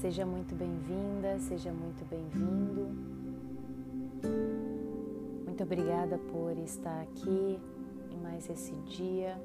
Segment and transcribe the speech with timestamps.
[0.00, 2.88] Seja muito bem-vinda, seja muito bem-vindo.
[5.44, 7.60] Muito obrigada por estar aqui
[8.10, 9.38] em mais esse dia.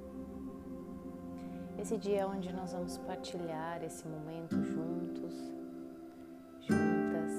[1.77, 5.33] Esse dia onde nós vamos partilhar esse momento juntos,
[6.61, 7.33] juntas,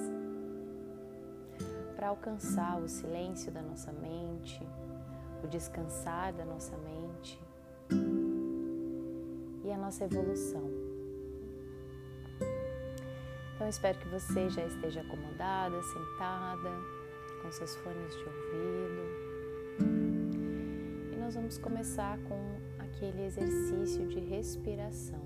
[1.97, 4.61] para alcançar o silêncio da nossa mente,
[5.43, 7.41] o descansar da nossa mente
[9.65, 10.86] e a nossa evolução.
[13.57, 16.71] Então espero que você já esteja acomodada, sentada,
[17.41, 19.03] com seus fones de ouvido.
[21.11, 22.39] E nós vamos começar com
[22.79, 25.23] aquele exercício de respiração.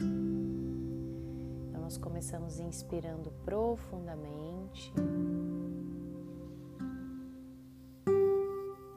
[1.68, 4.92] Então nós começamos inspirando profundamente.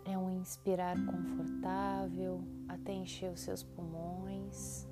[0.06, 4.88] É um inspirar confortável até encher os seus pulmões.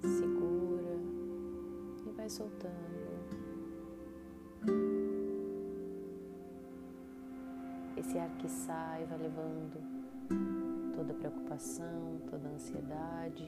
[0.00, 0.96] Segura
[2.06, 3.01] e vai soltando.
[8.02, 9.80] Esse ar que sai vai levando
[10.92, 13.46] toda preocupação, toda ansiedade,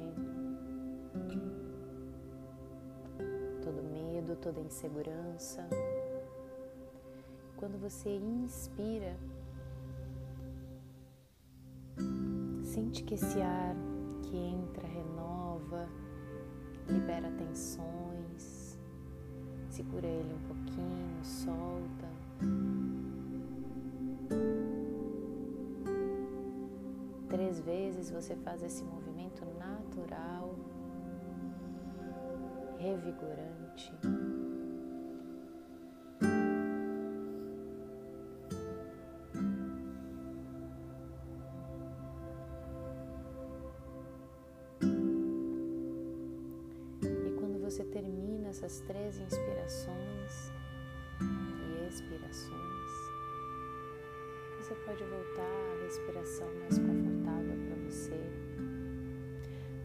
[3.65, 5.69] todo medo, toda insegurança.
[7.57, 9.17] Quando você inspira,
[12.63, 13.75] sente que esse ar
[14.23, 15.89] que entra renova,
[16.89, 18.79] libera tensões
[19.75, 22.84] Segura ele um pouquinho, solta.
[27.35, 30.55] Três vezes você faz esse movimento natural,
[32.79, 33.93] revigorante.
[47.61, 50.53] você termina essas três inspirações
[51.21, 52.91] e expirações,
[54.61, 57.24] você pode voltar à respiração mais confortável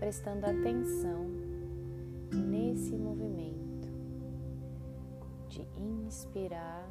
[0.10, 1.24] prestando atenção
[2.34, 3.88] nesse movimento
[5.48, 6.90] de inspirar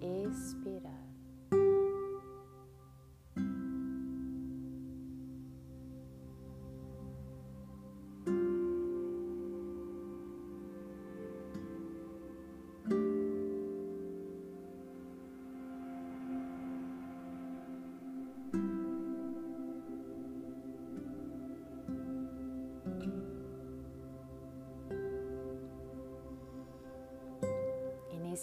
[0.00, 1.01] e expirar.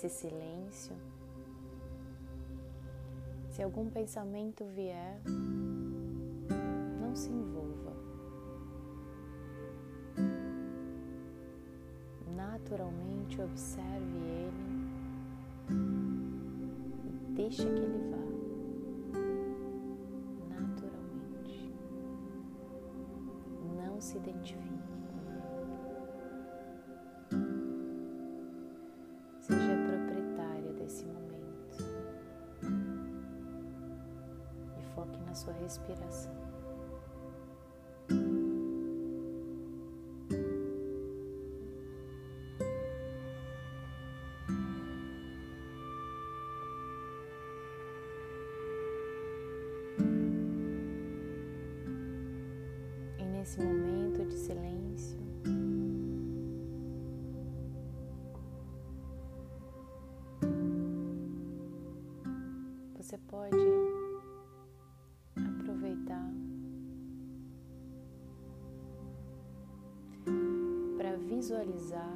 [0.02, 0.96] Nesse silêncio,
[3.50, 5.22] se algum pensamento vier,
[7.02, 7.92] não se envolva.
[12.34, 14.80] Naturalmente observe ele
[17.28, 19.20] e deixa que ele vá.
[20.62, 21.74] Naturalmente.
[23.76, 24.99] Não se identifique.
[35.50, 36.32] Sua respiração.
[53.18, 55.18] E nesse momento de silêncio,
[62.96, 63.69] você pode
[71.50, 72.16] visualizar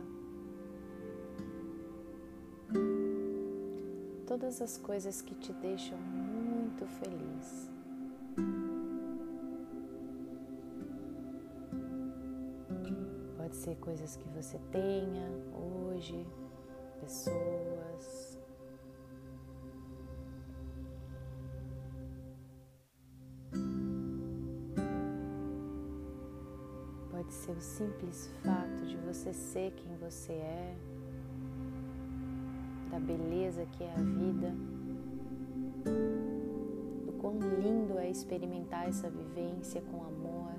[4.28, 7.72] todas as coisas que te deixam muito feliz.
[13.36, 16.28] Pode ser coisas que você tenha hoje,
[17.02, 18.33] pessoas,
[27.24, 30.76] pode ser o simples fato de você ser quem você é,
[32.92, 34.54] da beleza que é a vida,
[37.06, 40.54] do quão lindo é experimentar essa vivência com amor.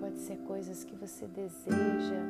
[0.00, 2.22] Pode ser coisas que você deseja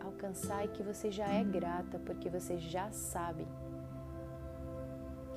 [0.00, 3.46] alcançar e que você já é grata porque você já sabe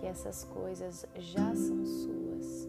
[0.03, 2.67] que essas coisas já são suas.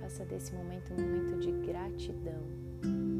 [0.00, 3.13] Faça desse momento um momento de gratidão.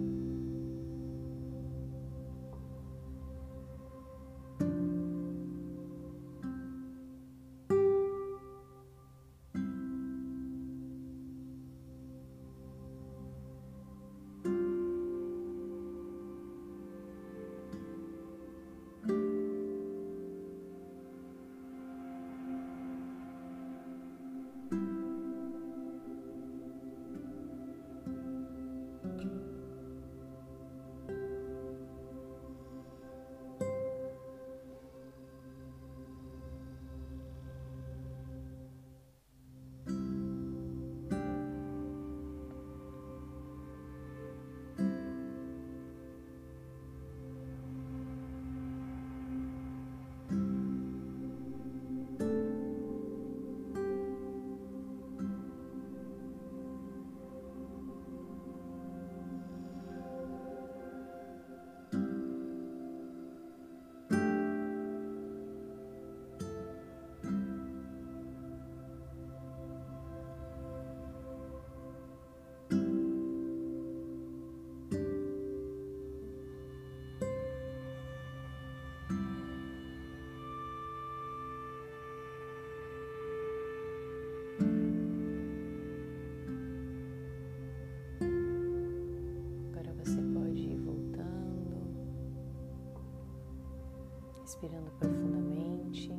[94.65, 96.11] Respirando profundamente,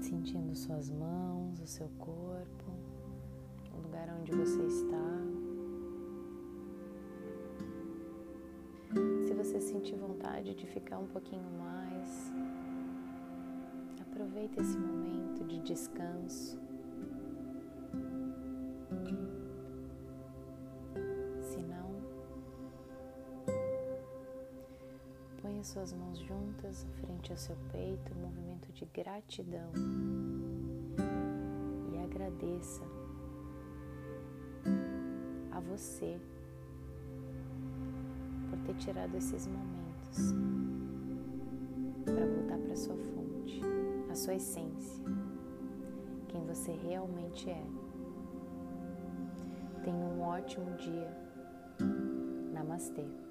[0.00, 2.72] sentindo suas mãos, o seu corpo,
[3.74, 4.96] o lugar onde você está.
[9.26, 12.32] Se você sentir vontade de ficar um pouquinho mais,
[14.00, 16.58] aproveita esse momento de descanso.
[25.68, 29.70] Suas mãos juntas frente ao seu peito, um movimento de gratidão.
[31.92, 32.82] E agradeça
[35.52, 36.18] a você
[38.48, 40.32] por ter tirado esses momentos
[42.02, 43.60] para voltar para sua fonte,
[44.10, 45.04] a sua essência,
[46.28, 47.66] quem você realmente é.
[49.84, 51.14] Tenha um ótimo dia.
[52.54, 53.27] Namastê.